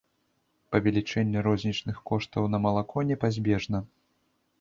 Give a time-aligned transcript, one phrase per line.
[0.75, 3.83] Павелічэнне рознічных коштаў на малако непазбежна.